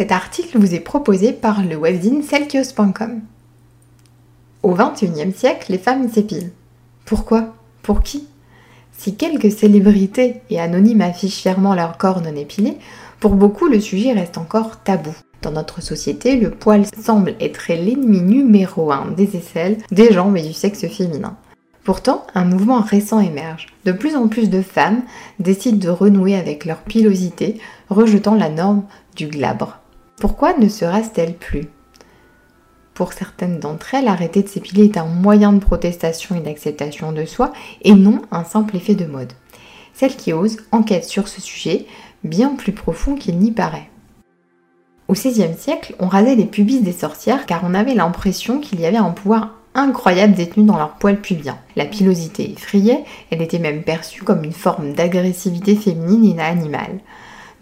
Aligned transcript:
Cet 0.00 0.12
article 0.12 0.58
vous 0.58 0.74
est 0.74 0.80
proposé 0.80 1.30
par 1.30 1.62
le 1.62 1.76
webzine 1.76 2.22
selkios.com. 2.22 3.20
Au 4.62 4.72
XXIe 4.72 5.30
siècle, 5.30 5.70
les 5.70 5.76
femmes 5.76 6.08
s'épilent. 6.08 6.52
Pourquoi? 7.04 7.52
Pour 7.82 8.00
qui? 8.00 8.26
Si 8.92 9.14
quelques 9.14 9.52
célébrités 9.52 10.40
et 10.48 10.58
anonymes 10.58 11.02
affichent 11.02 11.42
fièrement 11.42 11.74
leur 11.74 11.98
corps 11.98 12.22
non 12.22 12.34
épilé, 12.34 12.78
pour 13.20 13.34
beaucoup 13.34 13.66
le 13.66 13.78
sujet 13.78 14.14
reste 14.14 14.38
encore 14.38 14.82
tabou. 14.82 15.14
Dans 15.42 15.52
notre 15.52 15.82
société, 15.82 16.36
le 16.36 16.48
poil 16.48 16.86
semble 16.98 17.34
être 17.38 17.68
l'ennemi 17.68 18.22
numéro 18.22 18.90
un 18.92 19.10
des 19.10 19.36
aisselles, 19.36 19.76
des 19.92 20.14
jambes 20.14 20.38
et 20.38 20.42
du 20.42 20.54
sexe 20.54 20.88
féminin. 20.88 21.36
Pourtant, 21.84 22.26
un 22.34 22.46
mouvement 22.46 22.80
récent 22.80 23.20
émerge. 23.20 23.66
De 23.84 23.92
plus 23.92 24.16
en 24.16 24.28
plus 24.28 24.48
de 24.48 24.62
femmes 24.62 25.02
décident 25.40 25.76
de 25.76 25.90
renouer 25.90 26.36
avec 26.36 26.64
leur 26.64 26.78
pilosité, 26.78 27.60
rejetant 27.90 28.34
la 28.34 28.48
norme 28.48 28.84
du 29.14 29.26
glabre. 29.26 29.76
Pourquoi 30.20 30.52
ne 30.58 30.68
se 30.68 30.84
rase-t-elle 30.84 31.32
plus? 31.32 31.70
Pour 32.92 33.14
certaines 33.14 33.58
d'entre 33.58 33.94
elles, 33.94 34.06
arrêter 34.06 34.42
de 34.42 34.48
s'épiler 34.48 34.84
est 34.84 34.98
un 34.98 35.06
moyen 35.06 35.54
de 35.54 35.60
protestation 35.60 36.36
et 36.36 36.40
d'acceptation 36.40 37.12
de 37.12 37.24
soi 37.24 37.54
et 37.80 37.94
non 37.94 38.20
un 38.30 38.44
simple 38.44 38.76
effet 38.76 38.94
de 38.94 39.06
mode. 39.06 39.32
Celles 39.94 40.16
qui 40.16 40.34
osent 40.34 40.58
enquêtent 40.72 41.06
sur 41.06 41.26
ce 41.26 41.40
sujet, 41.40 41.86
bien 42.22 42.54
plus 42.54 42.72
profond 42.72 43.14
qu'il 43.14 43.38
n'y 43.38 43.50
paraît. 43.50 43.88
Au 45.08 45.14
XVIe 45.14 45.56
siècle, 45.56 45.94
on 46.00 46.06
rasait 46.06 46.36
les 46.36 46.44
pubis 46.44 46.82
des 46.82 46.92
sorcières 46.92 47.46
car 47.46 47.62
on 47.64 47.72
avait 47.72 47.94
l'impression 47.94 48.60
qu'il 48.60 48.78
y 48.78 48.84
avait 48.84 48.98
un 48.98 49.12
pouvoir 49.12 49.54
incroyable 49.74 50.34
détenu 50.34 50.66
dans 50.66 50.76
leur 50.76 50.96
poil 50.96 51.18
pubien. 51.18 51.56
La 51.76 51.86
pilosité 51.86 52.52
effrayait, 52.52 53.04
elle 53.30 53.40
était 53.40 53.58
même 53.58 53.84
perçue 53.84 54.22
comme 54.22 54.44
une 54.44 54.52
forme 54.52 54.92
d'agressivité 54.92 55.76
féminine 55.76 56.40
et 56.40 56.42
animale. 56.42 57.00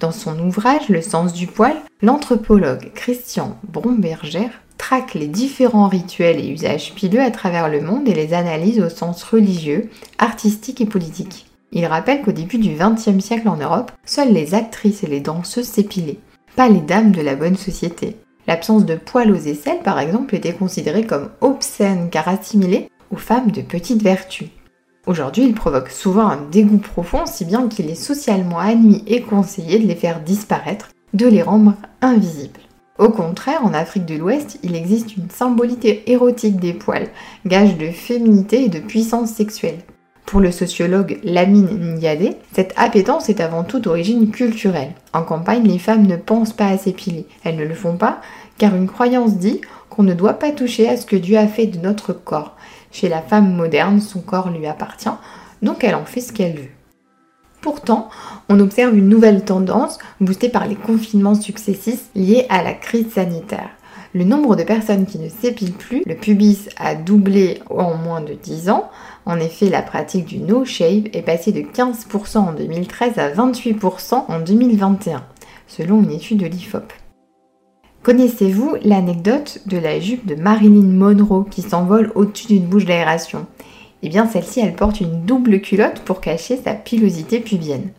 Dans 0.01 0.13
son 0.13 0.39
ouvrage 0.39 0.89
Le 0.89 1.03
sens 1.03 1.33
du 1.33 1.49
poil, 1.49 1.75
l'anthropologue 2.03 2.93
Christian 2.95 3.59
Bromberger 3.65 4.49
traque 4.77 5.15
les 5.15 5.27
différents 5.27 5.89
rituels 5.89 6.39
et 6.39 6.49
usages 6.49 6.95
pileux 6.95 7.21
à 7.21 7.33
travers 7.33 7.69
le 7.69 7.81
monde 7.81 8.09
et 8.09 8.15
les 8.15 8.33
analyse 8.33 8.81
au 8.81 8.89
sens 8.89 9.25
religieux, 9.25 9.91
artistique 10.19 10.81
et 10.81 10.87
politique. 10.87 11.47
Il 11.73 11.85
rappelle 11.85 12.23
qu'au 12.23 12.31
début 12.31 12.59
du 12.59 12.77
XXe 12.77 13.19
siècle 13.19 13.49
en 13.49 13.57
Europe, 13.57 13.91
seules 14.05 14.33
les 14.33 14.55
actrices 14.55 15.03
et 15.03 15.09
les 15.09 15.21
danseuses 15.21 15.67
s'épilaient 15.67 16.21
pas 16.55 16.69
les 16.69 16.81
dames 16.81 17.13
de 17.13 17.21
la 17.21 17.35
bonne 17.35 17.57
société. 17.57 18.17
L'absence 18.47 18.85
de 18.85 18.95
poils 18.95 19.31
aux 19.31 19.37
aisselles, 19.37 19.83
par 19.85 19.99
exemple, 19.99 20.35
était 20.35 20.55
considérée 20.55 21.07
comme 21.07 21.31
obscène 21.41 22.09
car 22.11 22.29
assimilée 22.29 22.89
aux 23.11 23.17
femmes 23.17 23.51
de 23.51 23.63
petite 23.63 24.03
vertu. 24.03 24.49
Aujourd'hui, 25.09 25.45
il 25.45 25.55
provoque 25.55 25.89
souvent 25.89 26.27
un 26.29 26.37
dégoût 26.53 26.77
profond, 26.77 27.25
si 27.25 27.47
bien 27.47 27.69
qu'il 27.69 27.89
est 27.89 27.95
socialement 27.95 28.59
admis 28.59 29.03
et 29.07 29.23
conseillé 29.23 29.79
de 29.79 29.87
les 29.87 29.95
faire 29.95 30.21
disparaître, 30.21 30.91
de 31.15 31.27
les 31.27 31.41
rendre 31.41 31.73
invisibles. 32.03 32.61
Au 32.99 33.09
contraire, 33.09 33.65
en 33.65 33.73
Afrique 33.73 34.05
de 34.05 34.17
l'Ouest, 34.17 34.59
il 34.63 34.77
existe 34.77 35.17
une 35.17 35.31
symbolité 35.31 36.13
érotique 36.13 36.61
des 36.61 36.75
poils, 36.75 37.09
gage 37.47 37.79
de 37.79 37.87
féminité 37.87 38.65
et 38.65 38.69
de 38.69 38.81
puissance 38.81 39.31
sexuelle. 39.31 39.79
Pour 40.27 40.41
le 40.41 40.53
sociologue 40.53 41.19
Lamine 41.25 41.95
Niadé, 41.95 42.37
cette 42.53 42.75
appétence 42.77 43.31
est 43.31 43.41
avant 43.41 43.65
tout 43.65 43.79
d'origine 43.79 44.31
culturelle. 44.31 44.93
En 45.15 45.23
campagne, 45.23 45.67
les 45.67 45.79
femmes 45.79 46.07
ne 46.07 46.17
pensent 46.17 46.53
pas 46.53 46.67
à 46.67 46.77
s'épiler. 46.77 47.27
Elles 47.45 47.57
ne 47.57 47.65
le 47.65 47.75
font 47.75 47.97
pas 47.97 48.21
car 48.59 48.75
une 48.75 48.89
croyance 48.89 49.37
dit 49.37 49.61
qu'on 49.99 50.05
ne 50.05 50.15
doit 50.15 50.35
pas 50.35 50.53
toucher 50.53 50.89
à 50.89 50.97
ce 50.97 51.07
que 51.07 51.17
Dieu 51.17 51.37
a 51.37 51.49
fait 51.49 51.67
de 51.67 51.81
notre 51.81 52.13
corps. 52.13 52.55
Chez 52.93 53.09
la 53.09 53.21
femme 53.21 53.53
moderne, 53.57 54.01
son 54.01 54.21
corps 54.21 54.49
lui 54.49 54.65
appartient, 54.69 55.09
donc 55.61 55.83
elle 55.83 55.97
en 55.97 56.05
fait 56.05 56.21
ce 56.21 56.33
qu'elle 56.33 56.55
veut. 56.55 56.69
Pourtant, 57.63 58.09
on 58.49 58.61
observe 58.61 58.97
une 58.97 59.09
nouvelle 59.09 59.45
tendance 59.45 59.99
boostée 60.21 60.51
par 60.51 60.69
les 60.69 60.77
confinements 60.77 61.35
successifs 61.35 62.05
liés 62.15 62.47
à 62.49 62.63
la 62.63 62.75
crise 62.75 63.11
sanitaire. 63.13 63.71
Le 64.15 64.23
nombre 64.23 64.55
de 64.55 64.63
personnes 64.63 65.05
qui 65.05 65.19
ne 65.19 65.29
s'épilent 65.29 65.73
plus, 65.73 66.05
le 66.07 66.15
pubis 66.15 66.69
a 66.77 66.95
doublé 66.95 67.61
en 67.69 67.95
moins 67.97 68.21
de 68.21 68.35
10 68.35 68.71
ans. 68.71 68.91
En 69.27 69.41
effet, 69.41 69.69
la 69.69 69.83
pratique 69.83 70.27
du 70.27 70.39
no 70.39 70.65
shave 70.65 71.09
est 71.13 71.23
passée 71.23 71.51
de 71.51 71.63
15% 71.63 72.39
en 72.39 72.53
2013 72.53 73.19
à 73.19 73.31
28% 73.31 74.27
en 74.29 74.39
2021, 74.39 75.25
selon 75.67 76.01
une 76.05 76.13
étude 76.13 76.39
de 76.39 76.47
l'IFOP. 76.47 76.93
Connaissez-vous 78.09 78.77
l'anecdote 78.85 79.61
de 79.67 79.77
la 79.77 80.01
jupe 80.01 80.25
de 80.25 80.35
Marilyn 80.35 80.95
Monroe 80.95 81.45
qui 81.51 81.61
s'envole 81.61 82.11
au-dessus 82.15 82.47
d'une 82.47 82.65
bouche 82.65 82.87
d'aération? 82.87 83.45
Eh 84.03 84.09
bien, 84.09 84.27
celle-ci, 84.27 84.61
elle 84.61 84.75
porte 84.75 85.03
une 85.03 85.27
double 85.27 85.61
culotte 85.61 86.01
pour 86.07 86.23
cacher 86.23 86.57
sa 86.57 86.73
pilosité 86.73 87.39
pubienne. 87.39 87.91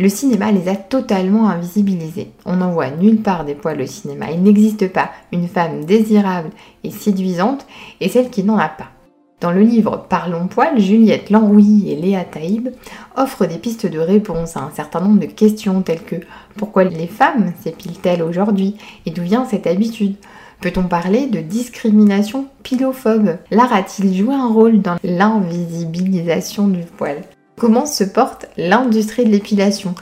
Le 0.00 0.08
cinéma 0.08 0.50
les 0.50 0.68
a 0.68 0.74
totalement 0.74 1.48
invisibilisés. 1.48 2.32
On 2.44 2.56
n'en 2.56 2.72
voit 2.72 2.90
nulle 2.90 3.22
part 3.22 3.44
des 3.44 3.54
poils 3.54 3.80
au 3.80 3.86
cinéma. 3.86 4.32
Il 4.32 4.42
n'existe 4.42 4.92
pas 4.92 5.12
une 5.30 5.46
femme 5.46 5.84
désirable 5.84 6.50
et 6.82 6.90
séduisante 6.90 7.68
et 8.00 8.08
celle 8.08 8.30
qui 8.30 8.42
n'en 8.42 8.58
a 8.58 8.68
pas. 8.68 8.95
Dans 9.40 9.52
le 9.52 9.60
livre 9.60 10.06
Parlons 10.08 10.46
poil, 10.46 10.80
Juliette 10.80 11.28
Lanrouilly 11.28 11.92
et 11.92 11.96
Léa 11.96 12.24
Taïb 12.24 12.70
offrent 13.16 13.44
des 13.44 13.58
pistes 13.58 13.86
de 13.86 13.98
réponse 13.98 14.56
à 14.56 14.60
un 14.60 14.70
certain 14.70 15.00
nombre 15.00 15.20
de 15.20 15.26
questions 15.26 15.82
telles 15.82 16.02
que 16.02 16.16
pourquoi 16.56 16.84
les 16.84 17.06
femmes 17.06 17.52
s'épilent-elles 17.62 18.22
aujourd'hui? 18.22 18.76
et 19.04 19.10
d'où 19.10 19.22
vient 19.22 19.44
cette 19.44 19.66
habitude? 19.66 20.16
Peut-on 20.62 20.84
parler 20.84 21.26
de 21.26 21.40
discrimination 21.40 22.46
pilophobe? 22.62 23.36
L'art 23.50 23.74
a-t-il 23.74 24.16
joué 24.16 24.34
un 24.34 24.48
rôle 24.48 24.80
dans 24.80 24.96
l'invisibilisation 25.04 26.68
du 26.68 26.80
poil? 26.84 27.20
Comment 27.58 27.84
se 27.84 28.04
porte 28.04 28.46
l'industrie 28.56 29.26
de 29.26 29.30
l'épilation? 29.30 29.94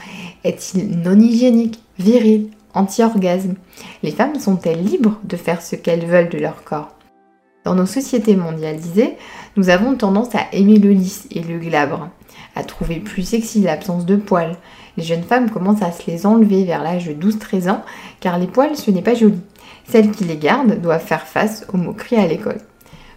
Est-il 0.45 1.01
non 1.01 1.19
hygiénique, 1.19 1.81
viril, 1.99 2.47
anti-orgasme? 2.73 3.55
Les 4.01 4.11
femmes 4.11 4.39
sont-elles 4.39 4.83
libres 4.83 5.19
de 5.25 5.35
faire 5.35 5.61
ce 5.61 5.75
qu'elles 5.75 6.05
veulent 6.05 6.29
de 6.29 6.37
leur 6.37 6.63
corps? 6.63 6.94
Dans 7.65 7.73
nos 7.73 7.87
sociétés 7.87 8.35
mondialisées, 8.35 9.17
nous 9.57 9.69
avons 9.69 9.95
tendance 9.95 10.35
à 10.35 10.45
aimer 10.53 10.77
le 10.77 10.91
lisse 10.91 11.27
et 11.31 11.41
le 11.41 11.57
glabre, 11.57 12.09
à 12.55 12.63
trouver 12.63 12.97
plus 12.97 13.23
sexy 13.23 13.61
l'absence 13.61 14.05
de 14.05 14.15
poils. 14.15 14.55
Les 14.97 15.03
jeunes 15.03 15.23
femmes 15.23 15.49
commencent 15.49 15.81
à 15.81 15.91
se 15.91 16.05
les 16.05 16.27
enlever 16.27 16.63
vers 16.63 16.83
l'âge 16.83 17.07
de 17.07 17.13
12-13 17.13 17.71
ans 17.71 17.83
car 18.19 18.37
les 18.37 18.45
poils 18.45 18.77
ce 18.77 18.91
n'est 18.91 19.01
pas 19.01 19.15
joli. 19.15 19.39
Celles 19.89 20.11
qui 20.11 20.25
les 20.25 20.37
gardent 20.37 20.79
doivent 20.79 21.03
faire 21.03 21.25
face 21.25 21.65
aux 21.73 21.77
moqueries 21.77 22.17
à 22.17 22.27
l'école. 22.27 22.61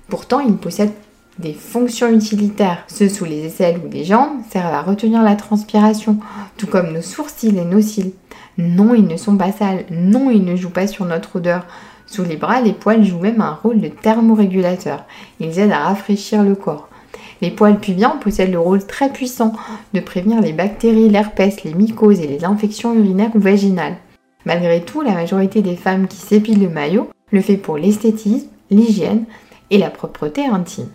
Pourtant, 0.09 0.41
ils 0.41 0.57
possèdent 0.57 0.95
des 1.39 1.53
fonctions 1.53 2.11
utilitaires. 2.11 2.85
Ceux 2.89 3.11
sous 3.11 3.27
les 3.27 3.45
aisselles 3.45 3.81
ou 3.85 3.91
les 3.91 4.05
jambes 4.05 4.41
servent 4.51 4.75
à 4.75 4.81
retenir 4.81 5.23
la 5.23 5.37
transpiration, 5.37 6.19
tout 6.57 6.67
comme 6.67 6.93
nos 6.95 7.03
sourcils 7.03 7.57
et 7.57 7.65
nos 7.65 7.83
cils. 7.83 8.13
Non, 8.57 8.95
ils 8.95 9.07
ne 9.07 9.17
sont 9.19 9.37
pas 9.37 9.53
sales. 9.53 9.85
Non, 9.91 10.31
ils 10.31 10.45
ne 10.45 10.57
jouent 10.57 10.71
pas 10.71 10.87
sur 10.87 11.05
notre 11.05 11.37
odeur. 11.37 11.67
Sous 12.09 12.25
les 12.25 12.37
bras, 12.37 12.63
les 12.63 12.73
poils 12.73 13.05
jouent 13.05 13.21
même 13.21 13.43
un 13.43 13.59
rôle 13.63 13.81
de 13.81 13.89
thermorégulateur. 13.89 15.05
Ils 15.41 15.59
aident 15.59 15.73
à 15.73 15.85
rafraîchir 15.85 16.43
le 16.43 16.55
corps. 16.55 16.89
Les 17.43 17.51
poils 17.51 17.79
pubiens 17.79 18.19
possèdent 18.21 18.51
le 18.51 18.59
rôle 18.59 18.85
très 18.85 19.13
puissant 19.13 19.53
de 19.93 20.01
prévenir 20.01 20.41
les 20.41 20.53
bactéries, 20.53 21.11
l'herpès, 21.11 21.63
les 21.65 21.75
mycoses 21.75 22.21
et 22.21 22.27
les 22.27 22.45
infections 22.45 22.95
urinaires 22.95 23.35
ou 23.35 23.39
vaginales. 23.39 23.97
Malgré 24.47 24.81
tout, 24.81 25.03
la 25.03 25.13
majorité 25.13 25.61
des 25.61 25.77
femmes 25.77 26.09
qui 26.09 26.17
s'épilent 26.17 26.63
le 26.63 26.71
maillot 26.71 27.11
le 27.31 27.43
fait 27.43 27.59
pour 27.59 27.77
l'esthétisme, 27.77 28.49
l'hygiène 28.71 29.25
et 29.71 29.79
la 29.79 29.91
propreté 29.91 30.47
intime. 30.47 30.89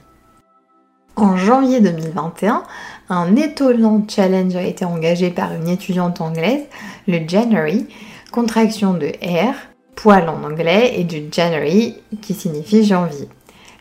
En 1.15 1.37
janvier 1.37 1.79
2021, 1.79 2.63
un 3.09 3.35
étonnant 3.35 4.03
challenge 4.09 4.55
a 4.55 4.63
été 4.63 4.83
engagé 4.83 5.29
par 5.29 5.53
une 5.53 5.67
étudiante 5.67 6.21
anglaise, 6.21 6.63
le 7.07 7.19
January, 7.27 7.85
contraction 8.31 8.95
de 8.95 9.11
R, 9.21 9.53
poil 9.95 10.29
en 10.29 10.43
anglais, 10.43 10.93
et 10.97 11.03
du 11.03 11.23
January 11.31 11.95
qui 12.21 12.33
signifie 12.33 12.85
janvier. 12.85 13.27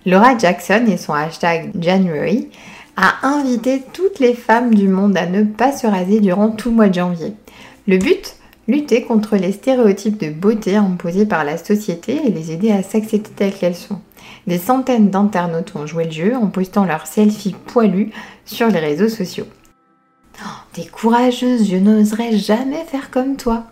Laura 0.05 0.37
Jackson 0.37 0.85
et 0.89 0.97
son 0.97 1.13
hashtag 1.13 1.71
January 1.79 2.49
a 2.97 3.27
invité 3.27 3.83
toutes 3.93 4.19
les 4.19 4.35
femmes 4.35 4.75
du 4.75 4.89
monde 4.89 5.17
à 5.17 5.27
ne 5.27 5.45
pas 5.45 5.73
se 5.73 5.87
raser 5.87 6.21
durant 6.21 6.51
tout 6.51 6.71
le 6.71 6.77
mois 6.77 6.89
de 6.89 6.95
janvier. 6.95 7.35
Le 7.87 7.99
but 7.99 8.37
Lutter 8.69 9.03
contre 9.03 9.37
les 9.37 9.51
stéréotypes 9.51 10.21
de 10.21 10.31
beauté 10.31 10.77
imposés 10.77 11.27
par 11.27 11.45
la 11.45 11.57
société 11.57 12.21
et 12.25 12.31
les 12.31 12.53
aider 12.53 12.71
à 12.71 12.85
s'accepter 12.85 13.33
telles 13.35 13.55
qu'elles 13.55 13.75
sont. 13.75 14.01
Des 14.47 14.59
centaines 14.59 15.11
d'internautes 15.11 15.75
ont 15.75 15.87
joué 15.87 16.05
le 16.05 16.13
jeu 16.13 16.37
en 16.37 16.47
postant 16.47 16.85
leurs 16.85 17.09
selfies 17.09 17.57
poilus 17.67 18.13
sur 18.45 18.69
les 18.69 18.79
réseaux 18.79 19.09
sociaux. 19.09 19.47
Oh, 20.41 20.49
t'es 20.73 20.85
courageuse, 20.85 21.69
je 21.69 21.77
n'oserais 21.77 22.37
jamais 22.37 22.85
faire 22.85 23.11
comme 23.11 23.37
toi. 23.37 23.65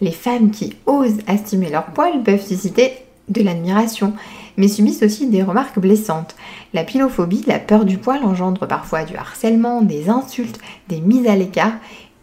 Les 0.00 0.12
femmes 0.12 0.50
qui 0.50 0.74
osent 0.86 1.18
estimer 1.28 1.70
leur 1.70 1.86
poil 1.86 2.22
peuvent 2.22 2.44
susciter 2.44 2.92
de 3.28 3.42
l'admiration, 3.42 4.14
mais 4.56 4.68
subissent 4.68 5.02
aussi 5.02 5.28
des 5.28 5.42
remarques 5.42 5.78
blessantes. 5.78 6.34
La 6.74 6.84
pilophobie, 6.84 7.44
la 7.46 7.58
peur 7.58 7.84
du 7.84 7.98
poil 7.98 8.24
engendre 8.24 8.66
parfois 8.66 9.04
du 9.04 9.16
harcèlement, 9.16 9.82
des 9.82 10.08
insultes, 10.08 10.58
des 10.88 11.00
mises 11.00 11.28
à 11.28 11.36
l'écart 11.36 11.74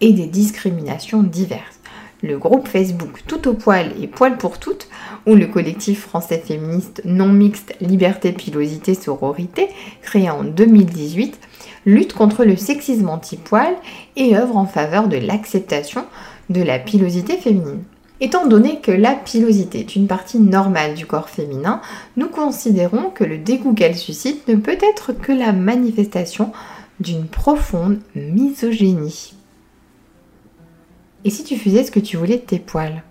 et 0.01 0.13
des 0.13 0.27
discriminations 0.27 1.23
diverses 1.23 1.77
le 2.23 2.37
groupe 2.37 2.67
Facebook 2.67 3.23
Tout 3.27 3.47
au 3.47 3.53
poil 3.53 3.91
et 4.01 4.07
Poil 4.07 4.37
pour 4.37 4.59
toutes, 4.59 4.87
ou 5.25 5.35
le 5.35 5.47
collectif 5.47 6.01
français 6.01 6.39
féministe 6.39 7.01
non 7.05 7.27
mixte 7.27 7.75
Liberté, 7.81 8.31
Pilosité, 8.31 8.93
Sororité, 8.95 9.67
créé 10.01 10.29
en 10.29 10.43
2018, 10.43 11.39
lutte 11.85 12.13
contre 12.13 12.43
le 12.43 12.55
sexisme 12.55 13.09
anti-poil 13.09 13.75
et 14.15 14.35
œuvre 14.35 14.57
en 14.57 14.65
faveur 14.65 15.07
de 15.07 15.17
l'acceptation 15.17 16.05
de 16.49 16.61
la 16.61 16.79
pilosité 16.79 17.37
féminine. 17.37 17.83
Étant 18.19 18.47
donné 18.47 18.79
que 18.79 18.91
la 18.91 19.13
pilosité 19.13 19.79
est 19.79 19.95
une 19.95 20.07
partie 20.07 20.39
normale 20.39 20.95
du 20.95 21.05
corps 21.05 21.29
féminin, 21.29 21.81
nous 22.15 22.29
considérons 22.29 23.11
que 23.11 23.23
le 23.23 23.37
dégoût 23.37 23.73
qu'elle 23.73 23.95
suscite 23.95 24.47
ne 24.47 24.55
peut 24.55 24.77
être 24.81 25.13
que 25.13 25.31
la 25.31 25.53
manifestation 25.53 26.51
d'une 26.99 27.27
profonde 27.27 27.99
misogynie. 28.15 29.35
Et 31.25 31.29
si 31.29 31.43
tu 31.43 31.57
faisais 31.57 31.83
ce 31.83 31.91
que 31.91 31.99
tu 31.99 32.17
voulais 32.17 32.37
de 32.37 32.41
tes 32.41 32.59
poils? 32.59 33.03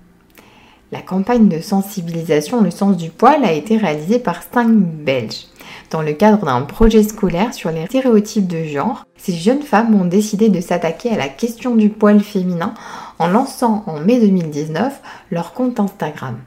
La 0.91 1.03
campagne 1.03 1.49
de 1.49 1.61
sensibilisation 1.61 2.61
au 2.61 2.71
sens 2.71 2.97
du 2.97 3.11
poil 3.11 3.45
a 3.45 3.53
été 3.53 3.77
réalisée 3.77 4.19
par 4.19 4.43
cinq 4.43 4.69
Belges. 4.71 5.47
Dans 5.91 6.03
le 6.03 6.15
cadre 6.15 6.45
d'un 6.45 6.63
projet 6.63 7.05
scolaire 7.05 7.55
sur 7.55 7.71
les 7.71 7.87
stéréotypes 7.87 8.49
de 8.49 8.65
genre, 8.65 9.05
ces 9.17 9.35
jeunes 9.35 9.63
femmes 9.63 9.95
ont 9.95 10.05
décidé 10.05 10.49
de 10.49 10.61
s'attaquer 10.61 11.11
à 11.11 11.17
la 11.17 11.29
question 11.29 11.77
du 11.77 11.91
poil 11.91 12.21
féminin 12.21 12.75
en 13.21 13.29
lançant 13.29 13.85
en 13.87 14.01
mai 14.01 14.19
2019 14.19 15.01
leur 15.31 15.53
compte 15.53 15.79
Instagram. 15.79 16.39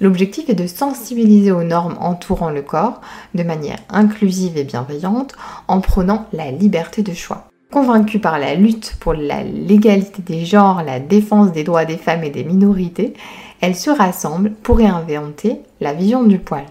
L'objectif 0.00 0.50
est 0.50 0.54
de 0.54 0.66
sensibiliser 0.66 1.50
aux 1.50 1.62
normes 1.62 1.96
entourant 1.98 2.50
le 2.50 2.60
corps 2.60 3.00
de 3.34 3.42
manière 3.42 3.78
inclusive 3.88 4.58
et 4.58 4.64
bienveillante 4.64 5.34
en 5.66 5.80
prônant 5.80 6.26
la 6.32 6.50
liberté 6.50 7.02
de 7.02 7.14
choix. 7.14 7.48
Convaincus 7.72 8.20
par 8.20 8.38
la 8.38 8.54
lutte 8.54 8.96
pour 9.00 9.14
la 9.14 9.42
légalité 9.42 10.20
des 10.20 10.44
genres, 10.44 10.82
la 10.82 11.00
défense 11.00 11.52
des 11.52 11.64
droits 11.64 11.86
des 11.86 11.96
femmes 11.96 12.22
et 12.22 12.30
des 12.30 12.44
minorités, 12.44 13.14
elles 13.60 13.76
se 13.76 13.90
rassemblent 13.90 14.52
pour 14.62 14.76
réinventer 14.76 15.60
la 15.80 15.94
vision 15.94 16.22
du 16.22 16.38
poil. 16.38 16.66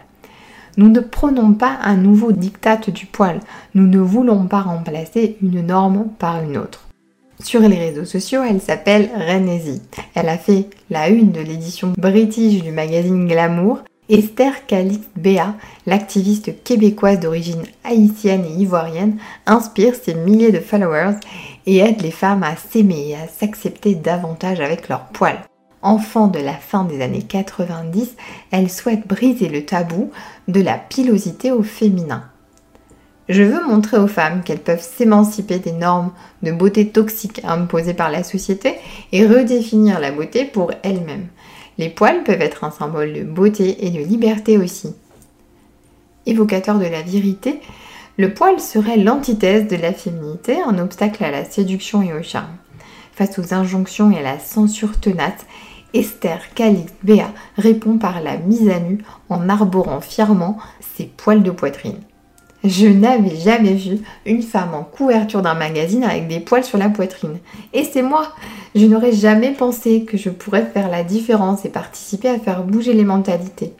Nous 0.78 0.90
ne 0.90 1.00
prônons 1.00 1.54
pas 1.54 1.78
un 1.84 1.96
nouveau 1.96 2.32
diktat 2.32 2.78
du 2.88 3.06
poil, 3.06 3.40
nous 3.76 3.86
ne 3.86 4.00
voulons 4.00 4.48
pas 4.48 4.62
remplacer 4.62 5.38
une 5.42 5.66
norme 5.66 6.08
par 6.18 6.42
une 6.42 6.58
autre. 6.58 6.88
Sur 7.40 7.62
les 7.62 7.78
réseaux 7.78 8.06
sociaux, 8.06 8.42
elle 8.48 8.62
s'appelle 8.62 9.10
Renesi. 9.16 9.82
Elle 10.16 10.30
a 10.30 10.38
fait 10.38 10.70
la 10.90 11.10
une 11.10 11.32
de 11.32 11.42
l'édition 11.42 11.94
british 11.98 12.64
du 12.64 12.72
magazine 12.72 13.28
Glamour. 13.28 13.80
Esther 14.10 14.66
Calix 14.66 15.00
Béa, 15.16 15.56
l'activiste 15.86 16.64
québécoise 16.64 17.20
d'origine 17.20 17.64
haïtienne 17.84 18.44
et 18.46 18.62
ivoirienne, 18.62 19.18
inspire 19.46 19.96
ses 19.96 20.14
milliers 20.14 20.52
de 20.52 20.60
followers 20.60 21.16
et 21.66 21.78
aide 21.78 22.02
les 22.02 22.12
femmes 22.12 22.44
à 22.44 22.56
s'aimer 22.56 23.10
et 23.10 23.16
à 23.16 23.28
s'accepter 23.28 23.96
davantage 23.96 24.60
avec 24.60 24.90
leurs 24.90 25.06
poils. 25.06 25.40
Enfant 25.84 26.28
de 26.28 26.40
la 26.40 26.54
fin 26.54 26.86
des 26.86 27.02
années 27.02 27.24
90, 27.24 28.16
elle 28.52 28.72
souhaite 28.72 29.06
briser 29.06 29.50
le 29.50 29.66
tabou 29.66 30.12
de 30.48 30.62
la 30.62 30.78
pilosité 30.78 31.52
au 31.52 31.62
féminin. 31.62 32.24
Je 33.28 33.44
veux 33.44 33.68
montrer 33.68 33.98
aux 33.98 34.08
femmes 34.08 34.44
qu'elles 34.44 34.64
peuvent 34.64 34.82
s'émanciper 34.82 35.60
des 35.60 35.74
normes 35.74 36.14
de 36.42 36.54
beauté 36.54 36.88
toxiques 36.88 37.42
imposées 37.44 37.94
par 37.94 38.10
la 38.10 38.24
société 38.24 38.76
et 39.12 39.28
redéfinir 39.28 40.00
la 40.00 40.14
beauté 40.14 40.46
pour 40.46 40.72
elles-mêmes. 40.84 41.28
Les 41.78 41.90
poils 41.90 42.24
peuvent 42.24 42.42
être 42.42 42.64
un 42.64 42.72
symbole 42.72 43.12
de 43.12 43.24
beauté 43.24 43.86
et 43.86 43.90
de 43.90 44.00
liberté 44.00 44.58
aussi. 44.58 44.96
Évocateur 46.26 46.80
de 46.80 46.86
la 46.86 47.02
vérité, 47.02 47.60
le 48.18 48.34
poil 48.34 48.60
serait 48.62 48.98
l'antithèse 48.98 49.68
de 49.68 49.76
la 49.76 49.92
féminité, 49.92 50.62
un 50.62 50.80
obstacle 50.80 51.26
à 51.26 51.32
la 51.32 51.44
séduction 51.44 52.02
et 52.02 52.14
au 52.14 52.24
charme. 52.24 52.56
Face 53.14 53.38
aux 53.38 53.54
injonctions 53.54 54.12
et 54.12 54.20
à 54.20 54.22
la 54.22 54.40
censure 54.40 55.00
tenace, 55.00 55.46
Esther 55.94 56.54
Calix 56.56 56.92
Béa 57.04 57.32
répond 57.58 57.98
par 57.98 58.22
la 58.22 58.38
mise 58.38 58.70
à 58.70 58.80
nu 58.80 59.00
en 59.30 59.48
arborant 59.50 60.02
fièrement 60.02 60.58
ses 60.96 61.06
poils 61.06 61.44
de 61.44 61.52
poitrine. 61.52 62.00
Je 62.64 62.88
n'avais 62.88 63.36
jamais 63.36 63.74
vu 63.74 64.00
une 64.26 64.42
femme 64.42 64.74
en 64.74 64.84
couverture 64.84 65.42
d'un 65.42 65.54
magazine 65.54 66.06
avec 66.06 66.28
des 66.28 66.40
poils 66.40 66.64
sur 66.64 66.78
la 66.78 66.90
poitrine. 66.90 67.40
Et 67.74 67.84
c'est 67.84 68.02
moi 68.02 68.30
Je 68.74 68.86
n'aurais 68.86 69.12
jamais 69.12 69.52
pensé 69.52 70.06
que 70.06 70.18
je 70.18 70.30
pourrais 70.30 70.66
faire 70.66 70.90
la 70.90 71.04
différence 71.04 71.66
et 71.66 71.70
participer 71.70 72.30
à 72.30 72.40
faire 72.40 72.64
bouger 72.64 72.94
les 72.94 73.04
mentalités. 73.04 73.74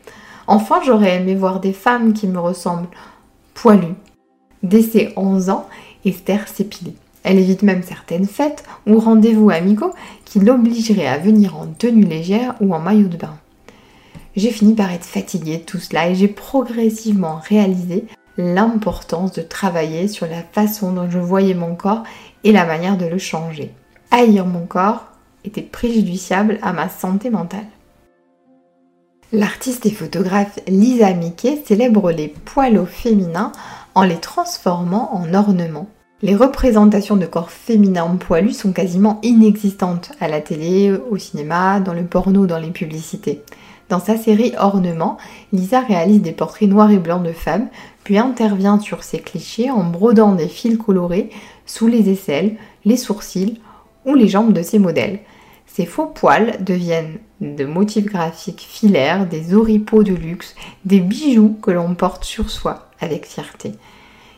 Enfin, 0.48 0.82
j'aurais 0.86 1.16
aimé 1.16 1.34
voir 1.34 1.62
des 1.62 1.72
femmes 1.72 2.12
qui 2.12 2.28
me 2.28 2.40
ressemblent 2.40 2.90
poilues. 3.54 3.96
Dès 4.62 4.82
ses 4.82 5.14
11 5.16 5.50
ans, 5.50 5.68
Esther 6.04 6.48
s'épilait. 6.50 6.96
Elle 7.24 7.40
évite 7.40 7.64
même 7.64 7.84
certaines 7.84 8.28
fêtes 8.28 8.64
ou 8.86 9.00
rendez-vous 9.00 9.50
amicaux 9.50 9.94
qui 10.26 10.40
l'obligeraient 10.40 11.08
à 11.08 11.18
venir 11.18 11.58
en 11.58 11.68
tenue 11.68 12.04
légère 12.04 12.56
ou 12.62 12.74
en 12.76 12.80
maillot 12.80 13.08
de 13.08 13.18
bain. 13.18 13.38
J'ai 14.36 14.52
fini 14.52 14.74
par 14.74 14.92
être 14.92 15.06
fatiguée 15.06 15.58
de 15.58 15.64
tout 15.64 15.80
cela 15.80 16.10
et 16.10 16.16
j'ai 16.16 16.28
progressivement 16.28 17.40
réalisé 17.48 18.06
l'importance 18.38 19.32
de 19.34 19.42
travailler 19.42 20.08
sur 20.08 20.28
la 20.28 20.42
façon 20.42 20.92
dont 20.92 21.10
je 21.10 21.20
voyais 21.20 21.54
mon 21.54 21.76
corps 21.76 22.04
et 22.44 22.52
la 22.52 22.66
manière 22.66 22.98
de 22.98 23.06
le 23.06 23.20
changer. 23.20 23.72
Haïr 24.12 24.46
mon 24.46 24.66
corps 24.66 25.06
était 25.46 25.62
préjudiciable 25.62 26.58
à 26.62 26.74
ma 26.74 26.90
santé 26.90 27.30
mentale. 27.30 27.68
L'artiste 29.32 29.86
et 29.86 29.92
photographe 29.92 30.60
Lisa 30.68 31.14
Mickey 31.14 31.64
célèbre 31.66 32.12
les 32.12 32.28
poils 32.28 32.86
féminins 32.86 33.52
en 33.96 34.04
les 34.04 34.20
transformant 34.20 35.16
en 35.16 35.34
ornements. 35.34 35.90
Les 36.24 36.38
représentations 36.38 37.18
de 37.18 37.26
corps 37.26 37.52
féminins 37.52 38.16
poilus 38.16 38.54
sont 38.54 38.72
quasiment 38.72 39.20
inexistantes 39.24 40.14
à 40.22 40.30
la 40.30 40.40
télé, 40.40 40.98
au 41.12 41.18
cinéma, 41.18 41.82
dans 41.82 41.94
le 41.94 42.06
porno, 42.06 42.46
dans 42.46 42.60
les 42.60 42.72
publicités. 42.72 43.42
Dans 43.90 44.00
sa 44.00 44.16
série 44.16 44.54
Ornements, 44.58 45.18
Lisa 45.52 45.82
réalise 45.82 46.22
des 46.22 46.32
portraits 46.32 46.70
noirs 46.70 46.92
et 46.92 46.98
blancs 46.98 47.24
de 47.24 47.34
femmes, 47.34 47.68
puis 48.06 48.18
intervient 48.18 48.80
sur 48.80 49.04
ces 49.04 49.20
clichés 49.20 49.70
en 49.70 49.84
brodant 49.84 50.34
des 50.34 50.48
fils 50.48 50.78
colorés 50.78 51.30
sous 51.66 51.88
les 51.88 52.10
aisselles, 52.10 52.56
les 52.86 52.96
sourcils 52.96 53.60
ou 54.06 54.16
les 54.16 54.30
jambes 54.30 54.54
de 54.54 54.62
ses 54.62 54.80
modèles. 54.80 55.20
Ces 55.66 55.86
faux 55.86 56.06
poils 56.06 56.64
deviennent 56.64 57.18
de 57.42 57.66
motifs 57.66 58.06
graphiques 58.06 58.66
filaires, 58.66 59.28
des 59.28 59.54
oripeaux 59.54 60.04
de 60.04 60.14
luxe, 60.14 60.56
des 60.86 61.02
bijoux 61.02 61.58
que 61.62 61.72
l'on 61.72 61.96
porte 61.96 62.24
sur 62.24 62.50
soi 62.50 62.88
avec 63.02 63.26
fierté. 63.26 63.74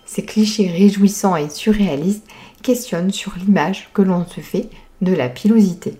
Ces 0.06 0.24
clichés 0.24 0.70
réjouissants 0.70 1.36
et 1.36 1.50
surréalistes 1.50 2.28
questionnent 2.62 3.12
sur 3.12 3.36
l'image 3.36 3.90
que 3.94 4.02
l'on 4.02 4.26
se 4.26 4.42
fait 4.42 4.70
de 5.02 5.14
la 5.14 5.30
pilosité. 5.30 6.00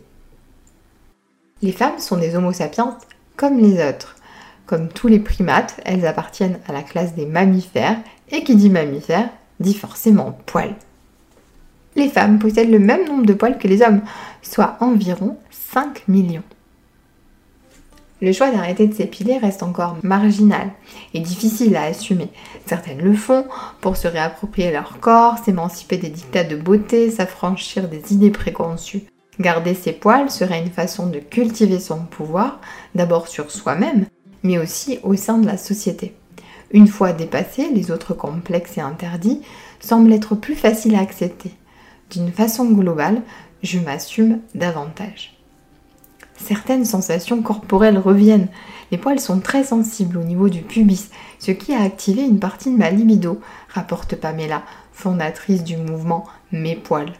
Les 1.62 1.72
femmes 1.72 2.00
sont 2.00 2.18
des 2.18 2.36
homo 2.36 2.54
sapiens 2.54 2.98
comme 3.36 3.60
les 3.60 3.84
autres. 3.88 4.16
Comme 4.66 4.88
tous 4.88 5.08
les 5.08 5.20
primates, 5.20 5.80
elles 5.86 6.08
appartiennent 6.08 6.60
à 6.68 6.74
la 6.74 6.82
classe 6.82 7.14
des 7.14 7.26
mammifères, 7.26 7.98
et 8.32 8.44
qui 8.44 8.56
dit 8.56 8.70
mammifère 8.70 9.30
dit 9.60 9.74
forcément 9.74 10.38
poils. 10.46 10.76
Les 11.96 12.10
femmes 12.10 12.40
possèdent 12.40 12.72
le 12.72 12.80
même 12.80 13.08
nombre 13.08 13.26
de 13.26 13.34
poils 13.34 13.58
que 13.58 13.68
les 13.68 13.82
hommes, 13.82 14.02
soit 14.42 14.78
environ 14.82 15.38
5 15.50 16.08
millions. 16.08 16.44
Le 18.26 18.32
choix 18.32 18.50
d'arrêter 18.50 18.88
de 18.88 18.94
s'épiler 18.96 19.38
reste 19.38 19.62
encore 19.62 19.98
marginal 20.02 20.72
et 21.14 21.20
difficile 21.20 21.76
à 21.76 21.84
assumer. 21.84 22.30
Certaines 22.66 23.04
le 23.04 23.14
font 23.14 23.46
pour 23.82 23.98
se 23.98 24.08
réapproprier 24.08 24.72
leur 24.72 25.00
corps, 25.00 25.38
s'émanciper 25.38 25.98
des 25.98 26.10
dictats 26.10 26.44
de 26.44 26.56
beauté, 26.56 27.12
s'affranchir 27.12 27.88
des 27.88 28.14
idées 28.14 28.32
préconçues. 28.32 29.04
Garder 29.40 29.76
ses 29.76 29.92
poils 29.92 30.32
serait 30.32 30.60
une 30.60 30.72
façon 30.72 31.06
de 31.06 31.20
cultiver 31.20 31.80
son 31.80 32.00
pouvoir, 32.00 32.62
d'abord 32.96 33.28
sur 33.28 33.52
soi-même, 33.52 34.08
mais 34.42 34.58
aussi 34.58 34.98
au 35.04 35.16
sein 35.16 35.38
de 35.38 35.46
la 35.46 35.58
société. 35.58 36.16
Une 36.72 36.88
fois 36.88 37.14
dépassés, 37.14 37.70
les 37.76 37.92
autres 37.92 38.16
complexes 38.16 38.80
et 38.80 38.82
interdits 38.82 39.42
semblent 39.80 40.12
être 40.12 40.34
plus 40.34 40.56
faciles 40.56 40.96
à 40.96 41.02
accepter. 41.02 41.52
D'une 42.10 42.32
façon 42.32 42.66
globale, 42.72 43.22
je 43.62 43.78
m'assume 43.78 44.40
davantage. 44.56 45.35
Certaines 46.38 46.86
sensations 46.86 47.42
corporelles 47.42 47.98
reviennent. 47.98 48.50
Les 48.92 48.98
poils 48.98 49.20
sont 49.20 49.40
très 49.40 49.64
sensibles 49.64 50.18
au 50.18 50.24
niveau 50.24 50.50
du 50.50 50.62
pubis, 50.62 51.10
ce 51.40 51.52
qui 51.52 51.74
a 51.74 51.82
activé 51.82 52.24
une 52.24 52.40
partie 52.40 52.72
de 52.72 52.78
ma 52.78 52.92
libido, 52.92 53.40
rapporte 53.70 54.16
Pamela, 54.16 54.64
fondatrice 54.92 55.64
du 55.64 55.78
mouvement 55.78 56.26
Mes 56.52 56.76
poils. 56.76 57.14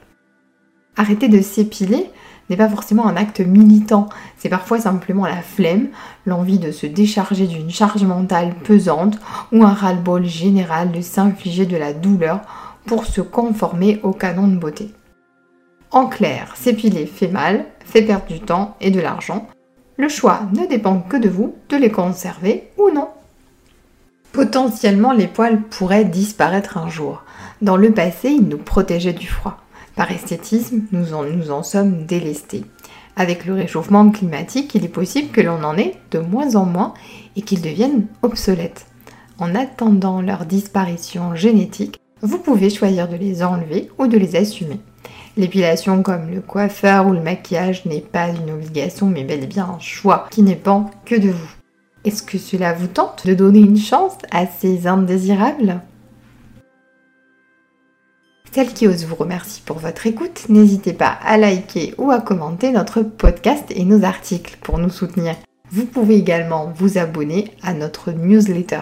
Arrêter 0.98 1.28
de 1.28 1.42
s'épiler 1.42 2.10
n'est 2.50 2.58
pas 2.58 2.70
forcément 2.70 3.08
un 3.08 3.16
acte 3.16 3.40
militant, 3.40 4.08
c'est 4.38 4.50
parfois 4.50 4.80
simplement 4.80 5.26
la 5.26 5.42
flemme, 5.42 5.88
l'envie 6.26 6.60
de 6.60 6.72
se 6.72 6.86
décharger 6.86 7.48
d'une 7.48 7.72
charge 7.72 8.04
mentale 8.04 8.54
pesante 8.64 9.20
ou 9.52 9.64
un 9.64 9.74
ras-le-bol 9.74 10.26
général 10.26 10.92
de 10.92 11.02
s'infliger 11.02 11.66
de 11.66 11.78
la 11.78 11.94
douleur 11.94 12.42
pour 12.86 13.06
se 13.06 13.22
conformer 13.22 14.00
au 14.04 14.12
canon 14.12 14.48
de 14.48 14.58
beauté. 14.58 14.92
En 15.92 16.08
clair, 16.08 16.54
s'épiler 16.56 17.06
fait 17.06 17.28
mal, 17.28 17.66
fait 17.86 18.02
perdre 18.02 18.26
du 18.26 18.40
temps 18.40 18.76
et 18.82 18.92
de 18.92 19.00
l'argent. 19.00 19.48
Le 19.98 20.10
choix 20.10 20.42
ne 20.54 20.66
dépend 20.68 21.00
que 21.00 21.18
de 21.18 21.30
vous 21.30 21.56
de 21.70 21.78
les 21.78 21.92
conserver 21.92 22.70
ou 22.78 22.90
non. 22.92 23.08
Potentiellement, 24.34 25.14
les 25.14 25.28
poils 25.28 25.62
pourraient 25.62 26.04
disparaître 26.04 26.78
un 26.78 26.90
jour. 26.90 27.24
Dans 27.62 27.78
le 27.78 27.94
passé, 27.94 28.30
ils 28.30 28.48
nous 28.48 28.58
protégeaient 28.58 29.14
du 29.14 29.28
froid. 29.28 29.58
Par 29.96 30.12
esthétisme, 30.12 30.82
nous 30.92 31.14
en, 31.14 31.24
nous 31.24 31.52
en 31.52 31.64
sommes 31.64 32.06
délestés. 32.06 32.66
Avec 33.16 33.46
le 33.46 33.54
réchauffement 33.54 34.10
climatique, 34.10 34.76
il 34.76 34.84
est 34.84 34.90
possible 34.90 35.32
que 35.32 35.40
l'on 35.40 35.64
en 35.64 35.78
ait 35.78 35.96
de 36.12 36.20
moins 36.20 36.56
en 36.56 36.66
moins 36.66 36.94
et 37.38 37.42
qu'ils 37.42 37.62
deviennent 37.62 38.08
obsolètes. 38.24 38.88
En 39.38 39.56
attendant 39.56 40.22
leur 40.22 40.46
disparition 40.46 41.34
génétique, 41.36 41.98
vous 42.22 42.40
pouvez 42.40 42.70
choisir 42.70 43.08
de 43.08 43.16
les 43.16 43.42
enlever 43.42 43.90
ou 43.98 44.08
de 44.08 44.18
les 44.18 44.36
assumer. 44.36 44.80
L'épilation 45.38 46.02
comme 46.02 46.32
le 46.32 46.40
coiffeur 46.40 47.08
ou 47.08 47.14
le 47.14 47.22
maquillage 47.22 47.86
n'est 47.86 48.00
pas 48.00 48.30
une 48.30 48.52
obligation 48.52 49.08
mais 49.08 49.24
bel 49.24 49.44
et 49.44 49.48
bien 49.48 49.66
un 49.66 49.80
choix 49.80 50.28
qui 50.32 50.44
n'est 50.44 50.56
pas 50.56 50.86
que 51.06 51.16
de 51.16 51.30
vous. 51.30 51.52
Est-ce 52.06 52.24
que 52.24 52.38
cela 52.38 52.72
vous 52.72 52.88
tente 52.88 53.28
de 53.28 53.34
donner 53.34 53.60
une 53.60 53.78
chance 53.78 54.18
à 54.32 54.46
ces 54.46 54.88
indésirables? 54.88 55.82
Celle 58.54 58.74
qui 58.74 58.88
ose 58.88 59.04
vous 59.06 59.16
remercie 59.16 59.62
pour 59.66 59.80
votre 59.80 60.08
écoute. 60.08 60.46
N'hésitez 60.48 60.94
pas 60.94 61.18
à 61.26 61.36
liker 61.36 61.94
ou 61.98 62.12
à 62.12 62.22
commenter 62.22 62.72
notre 62.72 63.02
podcast 63.02 63.66
et 63.72 63.84
nos 63.84 64.06
articles 64.06 64.58
pour 64.62 64.78
nous 64.78 64.90
soutenir. 64.90 65.36
Vous 65.72 65.86
pouvez 65.86 66.16
également 66.16 66.72
vous 66.74 66.98
abonner 66.98 67.52
à 67.62 67.74
notre 67.74 68.12
newsletter. 68.12 68.82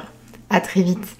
À 0.51 0.62
très 0.62 0.83
vite. 0.83 1.17